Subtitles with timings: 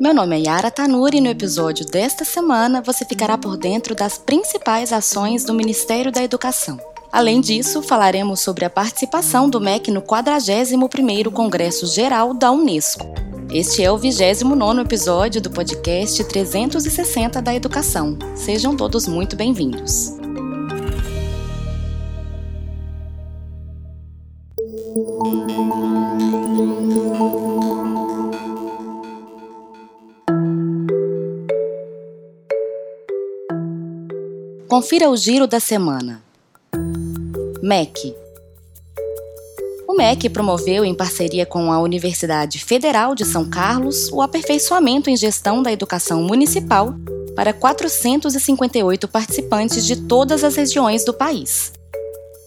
[0.00, 4.16] Meu nome é Yara Tanuri e no episódio desta semana você ficará por dentro das
[4.16, 6.78] principais ações do Ministério da Educação.
[7.10, 13.12] Além disso, falaremos sobre a participação do MEC no 41º Congresso Geral da Unesco.
[13.50, 18.16] Este é o 29º episódio do podcast 360 da Educação.
[18.36, 20.17] Sejam todos muito bem-vindos.
[34.68, 36.22] Confira o giro da semana.
[37.62, 38.14] MEC.
[39.88, 45.16] O MEC promoveu, em parceria com a Universidade Federal de São Carlos, o aperfeiçoamento em
[45.16, 46.94] gestão da educação municipal
[47.34, 51.72] para 458 participantes de todas as regiões do país.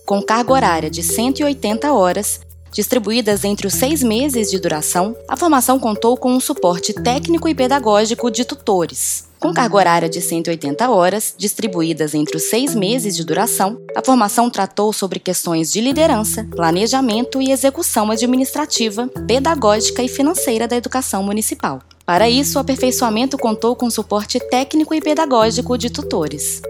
[0.05, 5.79] Com carga horária de 180 horas, distribuídas entre os seis meses de duração, a formação
[5.79, 9.29] contou com um suporte técnico e pedagógico de tutores.
[9.39, 14.51] Com carga horária de 180 horas, distribuídas entre os seis meses de duração, a formação
[14.51, 21.81] tratou sobre questões de liderança, planejamento e execução administrativa, pedagógica e financeira da educação municipal.
[22.05, 26.61] Para isso, o aperfeiçoamento contou com suporte técnico e pedagógico de tutores.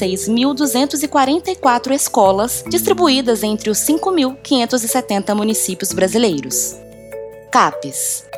[0.00, 6.76] 116.244 escolas, distribuídas entre os 5.570 municípios brasileiros.
[7.50, 8.28] CAPES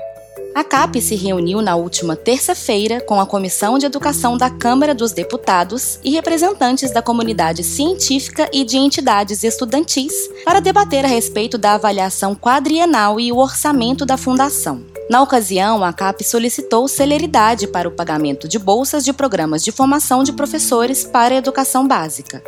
[0.52, 5.12] a CAP se reuniu na última terça-feira com a Comissão de Educação da Câmara dos
[5.12, 10.12] Deputados e representantes da comunidade científica e de entidades estudantis
[10.44, 14.89] para debater a respeito da avaliação quadrienal e o orçamento da fundação.
[15.10, 20.22] Na ocasião, a CAP solicitou celeridade para o pagamento de bolsas de programas de formação
[20.22, 22.40] de professores para a educação básica.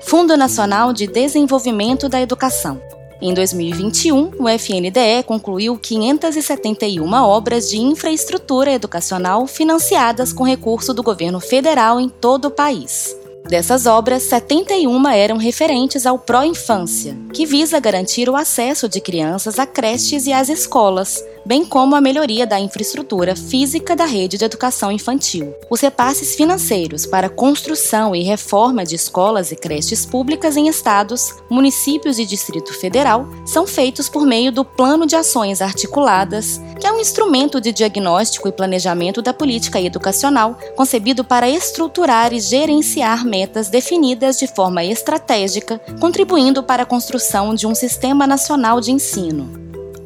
[0.00, 2.82] Fundo Nacional de Desenvolvimento da Educação.
[3.22, 11.38] Em 2021, o FNDE concluiu 571 obras de infraestrutura educacional financiadas com recurso do governo
[11.38, 13.14] federal em todo o país.
[13.48, 19.66] Dessas obras, 71 eram referentes ao Pró-Infância, que visa garantir o acesso de crianças a
[19.66, 24.92] creches e às escolas, bem como a melhoria da infraestrutura física da rede de educação
[24.92, 25.54] infantil.
[25.70, 32.18] Os repasses financeiros para construção e reforma de escolas e creches públicas em estados, municípios
[32.18, 37.00] e Distrito Federal são feitos por meio do Plano de Ações Articuladas, que é um
[37.00, 44.38] instrumento de diagnóstico e planejamento da política educacional concebido para estruturar e gerenciar metas definidas
[44.38, 49.50] de forma estratégica, contribuindo para a construção de um sistema nacional de ensino.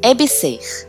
[0.01, 0.84] EBSER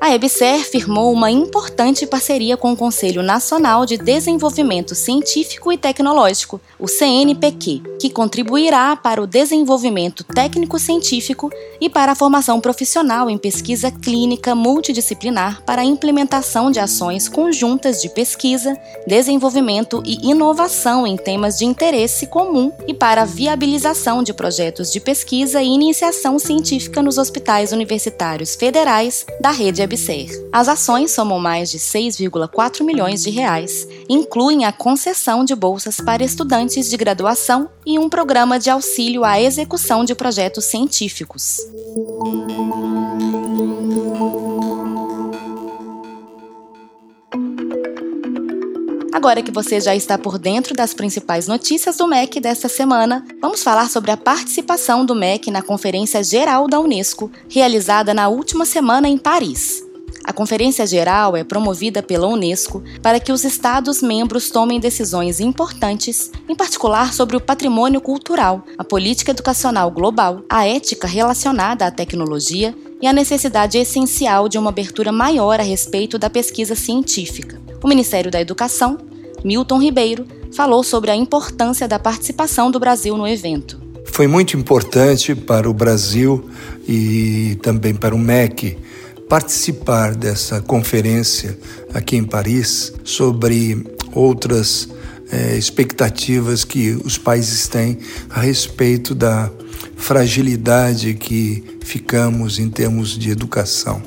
[0.00, 6.60] a EBSER firmou uma importante parceria com o Conselho Nacional de Desenvolvimento Científico e Tecnológico,
[6.78, 11.50] o CNPq, que contribuirá para o desenvolvimento técnico-científico
[11.80, 18.00] e para a formação profissional em pesquisa clínica multidisciplinar para a implementação de ações conjuntas
[18.00, 24.32] de pesquisa, desenvolvimento e inovação em temas de interesse comum e para a viabilização de
[24.32, 29.87] projetos de pesquisa e iniciação científica nos hospitais universitários federais da rede
[30.52, 36.24] as ações somam mais de 6,4 milhões de reais, incluem a concessão de bolsas para
[36.24, 41.60] estudantes de graduação e um programa de auxílio à execução de projetos científicos.
[49.18, 53.64] Agora que você já está por dentro das principais notícias do MEC desta semana, vamos
[53.64, 59.08] falar sobre a participação do MEC na Conferência Geral da Unesco, realizada na última semana
[59.08, 59.82] em Paris.
[60.22, 66.54] A Conferência Geral é promovida pela Unesco para que os Estados-membros tomem decisões importantes, em
[66.54, 73.06] particular sobre o patrimônio cultural, a política educacional global, a ética relacionada à tecnologia e
[73.06, 77.60] a necessidade essencial de uma abertura maior a respeito da pesquisa científica.
[77.82, 78.98] O Ministério da Educação,
[79.44, 83.80] Milton Ribeiro, falou sobre a importância da participação do Brasil no evento.
[84.04, 86.48] Foi muito importante para o Brasil
[86.88, 88.76] e também para o MEC
[89.28, 91.56] participar dessa conferência
[91.92, 94.88] aqui em Paris sobre outras
[95.30, 97.98] é, expectativas que os países têm
[98.30, 99.50] a respeito da
[99.96, 104.02] fragilidade que ficamos em termos de educação.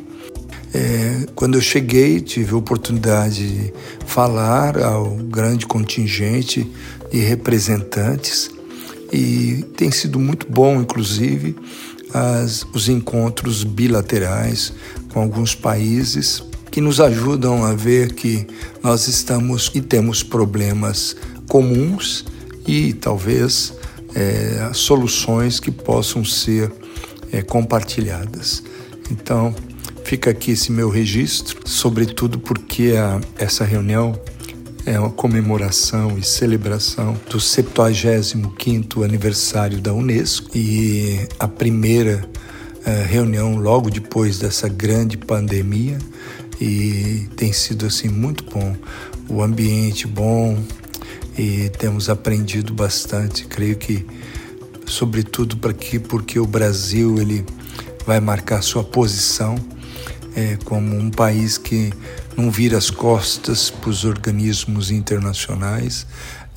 [0.74, 3.74] É, quando eu cheguei, tive a oportunidade de
[4.06, 6.66] falar ao grande contingente
[7.12, 8.50] de representantes
[9.12, 11.56] e tem sido muito bom, inclusive,
[12.14, 14.74] as, os encontros bilaterais
[15.10, 16.42] com alguns países
[16.72, 18.48] que nos ajudam a ver que
[18.82, 22.26] nós estamos e temos problemas comuns
[22.66, 23.74] e talvez
[24.16, 26.72] é, soluções que possam ser
[27.32, 28.64] é, compartilhadas.
[29.12, 29.54] Então,
[30.06, 34.18] fica aqui esse meu registro, sobretudo porque a, essa reunião
[34.86, 42.24] é uma comemoração e celebração do 75º aniversário da Unesco e a primeira
[42.78, 46.00] uh, reunião logo depois dessa grande pandemia
[46.62, 48.76] e tem sido assim muito bom,
[49.28, 50.64] o ambiente bom
[51.36, 54.06] e temos aprendido bastante, creio que
[54.86, 57.44] sobretudo para que porque o Brasil ele
[58.06, 59.56] vai marcar sua posição
[60.36, 61.92] é, como um país que
[62.38, 66.06] não vira as costas para os organismos internacionais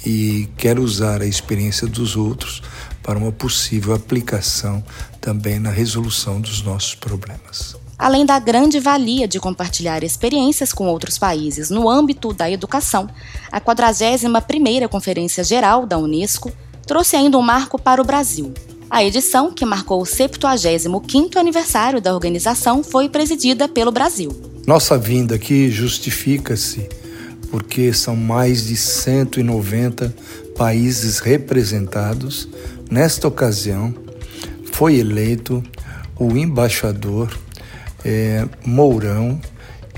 [0.05, 2.63] e quer usar a experiência dos outros
[3.03, 4.85] para uma possível aplicação
[5.21, 7.84] também na resolução dos nossos problemas.
[7.99, 13.09] Além da grande valia de compartilhar experiências com outros países no âmbito da educação,
[13.51, 16.53] a 41ª Conferência Geral da Unesco
[16.87, 18.53] trouxe ainda um marco para o Brasil,
[18.95, 24.31] a edição, que marcou o 75º aniversário da organização, foi presidida pelo Brasil.
[24.69, 26.89] Nossa vinda aqui justifica-se
[27.51, 30.15] porque são mais de 190
[30.57, 32.49] países representados.
[32.89, 33.93] Nesta ocasião,
[34.71, 35.61] foi eleito
[36.17, 37.37] o embaixador
[38.05, 39.41] é, Mourão.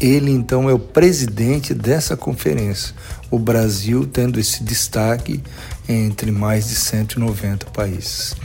[0.01, 2.95] Ele então é o presidente dessa conferência.
[3.31, 5.43] O Brasil tendo esse destaque
[5.89, 8.37] entre mais de 190 países.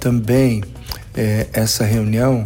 [0.00, 0.62] Também
[1.14, 2.42] é, essa reunião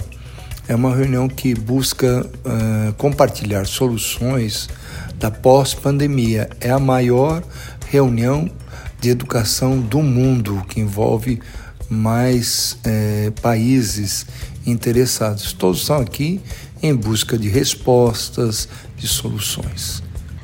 [0.71, 4.69] é uma reunião que busca uh, compartilhar soluções
[5.17, 6.49] da pós-pandemia.
[6.61, 7.43] É a maior
[7.89, 8.49] reunião
[9.01, 11.41] de educação do mundo que envolve
[11.91, 14.25] mais é, países
[14.65, 15.53] interessados.
[15.53, 16.41] Todos estão aqui
[16.83, 20.03] em busca de respostas, de soluções.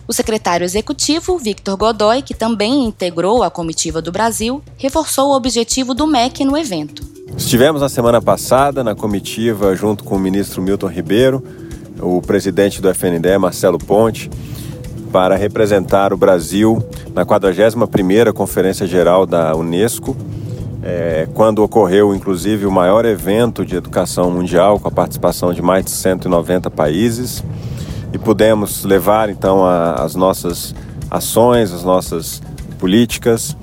[0.09, 5.95] O secretário executivo, Victor Godoy, que também integrou a comitiva do Brasil, reforçou o objetivo
[5.95, 7.03] do MEC no evento.
[7.37, 11.43] Estivemos na semana passada na comitiva junto com o ministro Milton Ribeiro,
[12.01, 14.31] o presidente do FNDE, Marcelo Ponte,
[15.11, 20.17] para representar o Brasil na 41ª Conferência Geral da Unesco,
[20.89, 25.85] é, quando ocorreu inclusive o maior evento de educação mundial com a participação de mais
[25.85, 27.43] de 190 países.
[28.13, 30.73] E pudemos levar então a, as nossas
[31.11, 32.41] ações, as nossas
[32.79, 33.57] políticas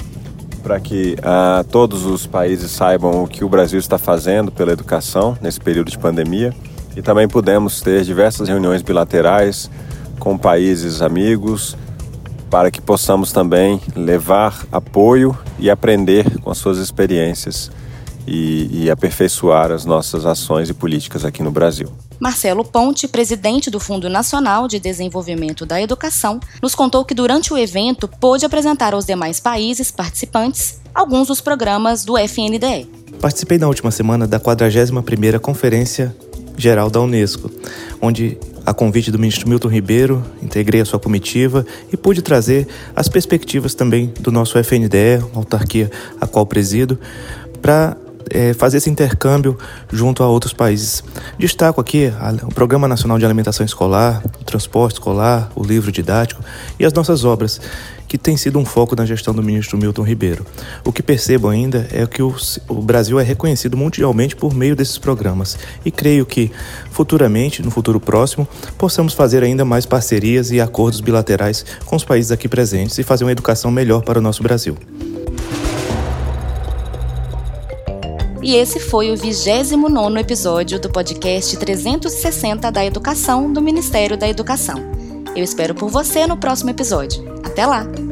[0.62, 5.38] para que uh, todos os países saibam o que o Brasil está fazendo pela educação
[5.42, 6.54] nesse período de pandemia.
[6.96, 9.70] E também pudemos ter diversas reuniões bilaterais
[10.20, 11.76] com países amigos
[12.54, 17.72] para que possamos também levar apoio e aprender com as suas experiências
[18.28, 21.92] e, e aperfeiçoar as nossas ações e políticas aqui no Brasil.
[22.20, 27.58] Marcelo Ponte, presidente do Fundo Nacional de Desenvolvimento da Educação, nos contou que durante o
[27.58, 32.88] evento pôde apresentar aos demais países participantes alguns dos programas do FNDE.
[33.20, 36.16] Participei na última semana da 41ª Conferência
[36.56, 37.50] Geral da Unesco,
[38.00, 43.10] onde a convite do ministro Milton Ribeiro, integrei a sua comitiva e pude trazer as
[43.10, 46.98] perspectivas também do nosso FNDE, autarquia a qual presido,
[47.62, 47.98] para
[48.30, 49.58] é, fazer esse intercâmbio
[49.92, 51.04] junto a outros países.
[51.38, 56.42] Destaco aqui a, o Programa Nacional de Alimentação Escolar, o transporte escolar, o livro didático
[56.80, 57.60] e as nossas obras,
[58.14, 60.46] que tem sido um foco na gestão do ministro Milton Ribeiro.
[60.86, 62.32] O que percebo ainda é que o,
[62.70, 66.52] o Brasil é reconhecido mundialmente por meio desses programas e creio que
[66.92, 72.32] futuramente, no futuro próximo, possamos fazer ainda mais parcerias e acordos bilaterais com os países
[72.32, 74.78] aqui presentes e fazer uma educação melhor para o nosso Brasil.
[78.44, 84.76] E esse foi o 29 episódio do podcast 360 da Educação do Ministério da Educação.
[85.36, 87.26] Eu espero por você no próximo episódio.
[87.44, 88.03] Até lá!